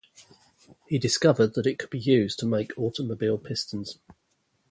[0.87, 3.99] He discovered that it could be used to make automobile pistons.